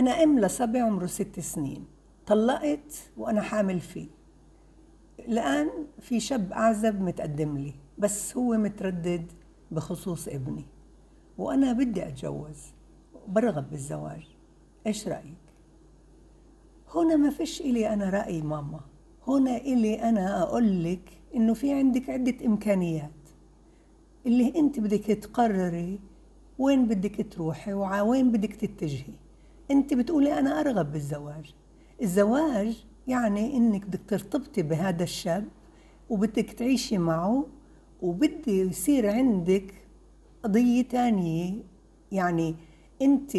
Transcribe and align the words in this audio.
أنا 0.00 0.22
أم 0.22 0.38
لصبي 0.38 0.78
عمره 0.78 1.06
ست 1.06 1.40
سنين. 1.40 1.84
طلقت 2.26 3.10
وأنا 3.16 3.40
حامل 3.40 3.80
فيه. 3.80 4.08
الآن 5.18 5.68
في 6.00 6.20
شاب 6.20 6.52
أعزب 6.52 7.00
متقدم 7.00 7.58
لي 7.58 7.74
بس 7.98 8.36
هو 8.36 8.56
متردد 8.56 9.32
بخصوص 9.70 10.28
ابني. 10.28 10.64
وأنا 11.38 11.72
بدي 11.72 12.08
أتجوز. 12.08 12.72
برغب 13.28 13.70
بالزواج. 13.70 14.22
إيش 14.86 15.08
رأيك؟ 15.08 15.44
هنا 16.94 17.16
ما 17.16 17.30
فيش 17.30 17.60
إلي 17.60 17.92
أنا 17.92 18.10
رأي 18.10 18.42
ماما. 18.42 18.80
هنا 19.28 19.56
إلي 19.56 20.02
أنا 20.02 20.42
أقول 20.42 20.84
لك 20.84 21.10
إنه 21.34 21.54
في 21.54 21.72
عندك 21.72 22.10
عدة 22.10 22.46
إمكانيات. 22.46 23.10
اللي 24.26 24.52
أنت 24.56 24.80
بدك 24.80 25.04
تقرري 25.04 26.00
وين 26.58 26.88
بدك 26.88 27.26
تروحي 27.32 27.72
وين 27.72 28.32
بدك 28.32 28.54
تتجهي. 28.54 29.14
أنت 29.70 29.94
بتقولي 29.94 30.38
أنا 30.38 30.60
أرغب 30.60 30.92
بالزواج. 30.92 31.54
الزواج 32.02 32.84
يعني 33.06 33.56
إنك 33.56 33.86
بدك 33.86 34.00
ترتبطي 34.08 34.62
بهذا 34.62 35.02
الشاب 35.02 35.48
وبدك 36.10 36.50
تعيشي 36.52 36.98
معه 36.98 37.46
وبدي 38.02 38.60
يصير 38.60 39.10
عندك 39.10 39.74
قضية 40.42 40.82
تانية. 40.82 41.62
يعني 42.12 42.56
أنت 43.02 43.36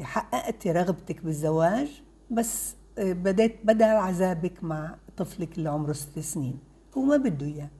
حققتي 0.00 0.72
رغبتك 0.72 1.24
بالزواج 1.24 2.02
بس 2.30 2.74
بدأت 2.98 3.54
بدأ 3.64 3.86
عذابك 3.86 4.64
مع 4.64 4.96
طفلك 5.16 5.58
اللي 5.58 5.70
عمره 5.70 5.92
ست 5.92 6.18
سنين. 6.18 6.58
هو 6.98 7.02
ما 7.02 7.16
بده 7.16 7.46
إياه. 7.46 7.70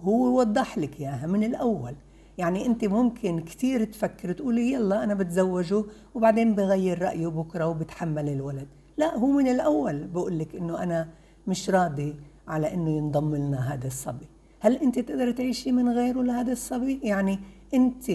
هو 0.00 0.38
وضح 0.38 0.78
لك 0.78 1.00
إياها 1.00 1.26
من 1.26 1.44
الأول. 1.44 1.94
يعني 2.38 2.66
أنت 2.66 2.84
ممكن 2.84 3.40
كثير 3.40 3.84
تفكر 3.84 4.32
تقولي 4.32 4.72
يلا 4.72 5.04
أنا 5.04 5.14
بتزوجه 5.14 5.84
وبعدين 6.14 6.54
بغير 6.54 7.02
رأيه 7.02 7.26
بكرة 7.26 7.66
وبتحمل 7.66 8.28
الولد. 8.28 8.68
لا 8.96 9.16
هو 9.16 9.26
من 9.26 9.48
الأول 9.48 10.06
بقول 10.06 10.38
لك 10.38 10.54
إنه 10.54 10.82
أنا 10.82 11.08
مش 11.46 11.70
راضي 11.70 12.16
على 12.48 12.74
إنه 12.74 12.90
ينضم 12.90 13.34
لنا 13.34 13.74
هذا 13.74 13.86
الصبي. 13.86 14.26
هل 14.60 14.76
أنت 14.76 14.98
تقدر 14.98 15.30
تعيشي 15.30 15.72
من 15.72 15.88
غيره 15.88 16.22
لهذا 16.22 16.52
الصبي؟ 16.52 17.00
يعني 17.02 17.38
أنت 17.74 18.10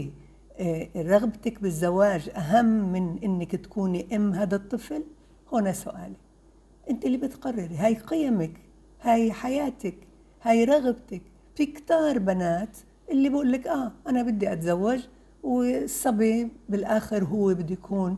آه، 0.59 0.87
رغبتك 0.95 1.61
بالزواج 1.61 2.29
أهم 2.35 2.65
من 2.65 3.17
إنك 3.23 3.55
تكوني 3.55 4.15
أم 4.15 4.33
هذا 4.33 4.55
الطفل؟ 4.55 5.03
هنا 5.53 5.71
سؤالي. 5.71 6.15
أنت 6.89 7.05
اللي 7.05 7.17
بتقرري. 7.17 7.75
هاي 7.75 7.95
قيمك 7.95 8.52
هاي 9.02 9.31
حياتك 9.31 9.95
هاي 10.41 10.63
رغبتك. 10.63 11.21
في 11.55 11.65
كتار 11.65 12.19
بنات 12.19 12.77
اللي 13.11 13.30
بقول 13.30 13.52
لك 13.52 13.67
آه 13.67 13.91
أنا 14.08 14.23
بدي 14.23 14.53
أتزوج 14.53 15.00
والصبي 15.44 16.52
بالآخر 16.69 17.23
هو 17.23 17.53
بده 17.53 17.73
يكون 17.73 18.17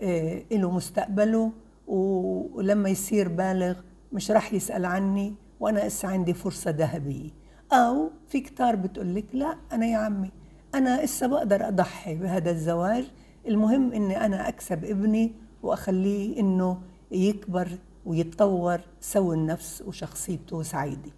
آه 0.00 0.42
له 0.52 0.70
مستقبله 0.70 1.52
ولما 1.86 2.88
يصير 2.88 3.28
بالغ 3.28 3.74
مش 4.12 4.30
رح 4.30 4.52
يسأل 4.52 4.84
عني 4.84 5.34
وأنا 5.60 5.86
إسا 5.86 6.06
عندي 6.06 6.34
فرصة 6.34 6.70
ذهبية. 6.70 7.30
أو 7.72 8.10
في 8.28 8.40
كتار 8.40 8.76
بتقول 8.76 9.14
لك 9.14 9.24
لا 9.32 9.56
أنا 9.72 9.86
يا 9.86 9.96
عمي 9.96 10.30
أنا 10.74 11.04
إسا 11.04 11.26
بقدر 11.26 11.68
أضحي 11.68 12.14
بهذا 12.14 12.50
الزواج 12.50 13.04
المهم 13.48 13.92
إني 13.92 14.24
أنا 14.26 14.48
أكسب 14.48 14.84
ابني 14.84 15.32
وأخليه 15.62 16.40
إنه 16.40 16.80
يكبر 17.10 17.68
ويتطور 18.06 18.80
سوي 19.00 19.34
النفس 19.36 19.82
وشخصيته 19.86 20.62
سعيدة. 20.62 21.10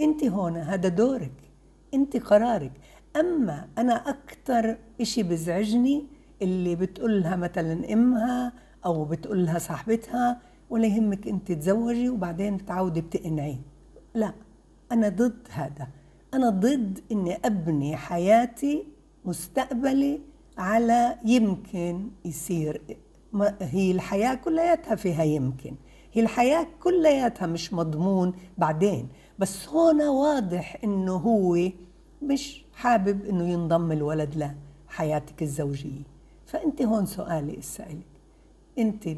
أنت 0.00 0.24
هون 0.24 0.56
هذا 0.56 0.88
دورك. 0.88 1.32
أنت 1.94 2.16
قرارك. 2.16 2.72
أما 3.16 3.68
أنا 3.78 3.94
أكثر 3.94 4.76
إشي 5.00 5.22
بزعجني 5.22 6.06
اللي 6.42 6.76
بتقولها 6.76 7.36
مثلا 7.36 7.92
أمها 7.92 8.52
أو 8.86 9.04
بتقولها 9.04 9.58
صاحبتها 9.58 10.40
ولا 10.70 10.86
يهمك 10.86 11.28
أنت 11.28 11.52
تزوجي 11.52 12.08
وبعدين 12.08 12.56
بتعودي 12.56 13.00
بتقنعي 13.00 13.58
لا 14.14 14.32
أنا 14.92 15.08
ضد 15.08 15.38
هذا. 15.50 15.88
أنا 16.34 16.50
ضد 16.50 17.00
إني 17.12 17.38
أبني 17.44 17.96
حياتي 17.96 18.86
مستقبلي 19.24 20.20
على 20.58 21.16
يمكن 21.24 22.08
يصير 22.24 22.80
هي 23.60 23.90
الحياة 23.90 24.34
كلياتها 24.34 24.94
فيها 24.94 25.22
يمكن. 25.22 25.74
هي 26.14 26.22
الحياة 26.22 26.66
كلياتها 26.82 27.46
مش 27.46 27.72
مضمون 27.72 28.32
بعدين 28.58 29.08
بس 29.38 29.68
هون 29.68 30.02
واضح 30.02 30.76
إنه 30.84 31.12
هو 31.16 31.58
مش 32.22 32.64
حابب 32.74 33.24
إنه 33.24 33.48
ينضم 33.48 33.92
الولد 33.92 34.52
لحياتك 34.88 35.42
الزوجية. 35.42 36.02
فأنت 36.46 36.82
هون 36.82 37.06
سؤالي 37.06 37.58
أسألك. 37.58 38.06
أنت 38.78 39.08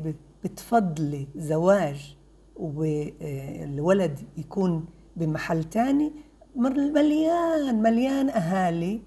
بتفضلي 0.45 1.27
زواج 1.37 2.17
والولد 2.57 4.21
يكون 4.37 4.85
بمحل 5.17 5.65
تاني؟ 5.65 6.13
مليان 6.57 7.83
مليان 7.83 8.29
أهالي 8.29 9.01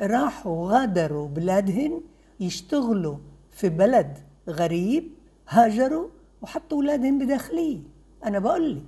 راحوا 0.00 0.72
غادروا 0.72 1.28
بلادهن 1.28 2.00
يشتغلوا 2.40 3.16
في 3.50 3.68
بلد 3.68 4.18
غريب 4.48 5.10
هاجروا 5.48 6.08
وحطوا 6.42 6.78
أولادهم 6.78 7.18
بداخلية. 7.18 7.78
أنا 8.24 8.38
بقول 8.38 8.76
لك 8.76 8.82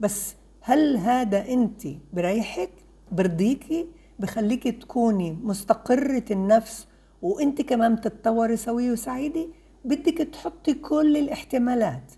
بس 0.00 0.34
هل 0.60 0.96
هذا 0.96 1.48
أنت 1.48 1.82
بريحك 2.12 2.70
برضيكي 3.12 3.86
بخليكي 4.18 4.72
تكوني 4.72 5.36
مستقرة 5.42 6.24
النفس 6.30 6.86
وأنت 7.22 7.62
كمان 7.62 8.00
تتطوري 8.00 8.56
سوية 8.56 8.92
وسعيدة؟ 8.92 9.46
بدك 9.84 10.18
تحطي 10.18 10.74
كل 10.74 11.16
الاحتمالات 11.16 12.12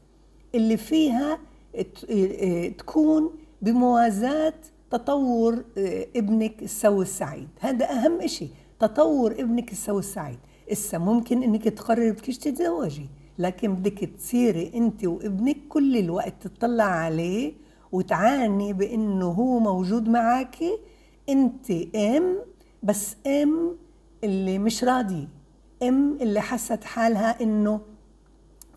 اللي 0.55 0.77
فيها 0.77 1.39
تكون 2.79 3.31
بموازاة 3.63 4.55
تطور 4.91 5.65
آه، 5.79 6.07
ابنك 6.17 6.63
السوي 6.63 7.03
السعيد. 7.03 7.49
هذا 7.61 7.91
أهم 7.91 8.21
إشي 8.21 8.49
تطور 8.81 9.33
ابنك 9.33 9.73
السوي 9.73 9.99
السعيد. 9.99 10.39
إسا 10.73 10.99
ممكن 10.99 11.43
إنك 11.43 11.65
تقرري 11.65 12.11
بدكش 12.11 12.39
تتزوجي. 12.39 13.09
لكن 13.39 13.75
بدك 13.75 13.99
تصيري 14.19 14.71
أنت 14.75 15.05
وابنك 15.05 15.57
كل 15.69 15.97
الوقت 15.97 16.47
تطلع 16.47 16.85
عليه 16.85 17.53
وتعاني 17.93 18.73
بإنه 18.73 19.27
هو 19.27 19.59
موجود 19.59 20.09
معك 20.09 20.57
أنت 21.29 21.71
أم 21.97 22.37
بس 22.83 23.17
أم 23.27 23.77
اللي 24.25 24.59
مش 24.59 24.85
راضية 24.85 25.29
ام 25.83 26.19
اللي 26.21 26.41
حست 26.41 26.85
حالها 26.85 27.43
انه 27.43 27.81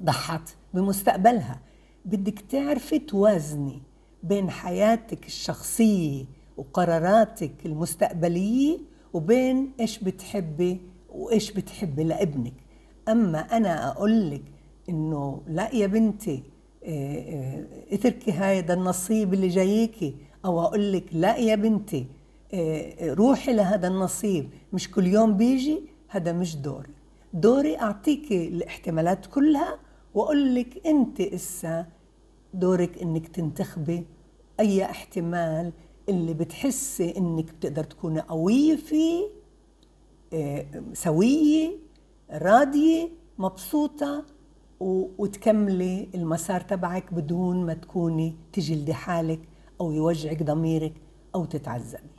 ضحت 0.03 0.41
بمستقبلها. 0.73 1.59
بدك 2.05 2.39
تعرفي 2.39 2.99
توازني 2.99 3.81
بين 4.23 4.49
حياتك 4.49 5.25
الشخصية 5.25 6.25
وقراراتك 6.57 7.51
المستقبلية 7.65 8.77
وبين 9.13 9.71
إيش 9.79 9.99
بتحبي 9.99 10.81
وإيش 11.09 11.51
بتحبي 11.51 12.03
لابنك. 12.03 12.53
أما 13.09 13.39
أنا 13.39 13.87
أقول 13.91 14.31
لك 14.31 14.41
إنه 14.89 15.41
لا 15.47 15.75
يا 15.75 15.87
بنتي 15.87 16.43
آه، 16.83 17.17
آه، 17.19 17.65
اتركي 17.91 18.31
هذا 18.31 18.73
النصيب 18.73 19.33
اللي 19.33 19.47
جايكي. 19.47 20.15
أو 20.45 20.61
أقول 20.61 20.93
لك 20.93 21.03
لا 21.11 21.35
يا 21.37 21.55
بنتي 21.55 22.07
آه، 22.53 23.13
روحي 23.13 23.53
لهذا 23.53 23.87
النصيب. 23.87 24.49
مش 24.73 24.91
كل 24.91 25.07
يوم 25.07 25.37
بيجي 25.37 25.81
هذا 26.07 26.31
مش 26.33 26.55
دوري. 26.55 26.89
دوري 27.33 27.77
أعطيك 27.79 28.31
الاحتمالات 28.31 29.25
كلها 29.25 29.79
وأقول 30.13 30.55
لك 30.55 30.87
أنت 30.87 31.21
إسا 31.21 31.85
دورك 32.53 33.01
إنك 33.01 33.27
تنتخبي 33.27 34.05
أي 34.59 34.85
احتمال 34.85 35.71
اللي 36.09 36.33
بتحسي 36.33 37.17
إنك 37.17 37.45
بتقدر 37.53 37.83
تكوني 37.83 38.19
قوية 38.19 38.75
فيه 38.75 39.23
آه، 40.33 40.65
سوية 42.29 42.37
راضية 42.37 43.09
مبسوطة 43.37 44.25
وتكملي 44.79 46.09
المسار 46.15 46.61
تبعك 46.61 47.13
بدون 47.13 47.65
ما 47.65 47.73
تكوني 47.73 48.35
تجلدي 48.53 48.93
حالك 48.93 49.39
أو 49.81 49.91
يوجعك 49.91 50.43
ضميرك 50.43 50.93
أو 51.35 51.45
تتعذبي. 51.45 52.18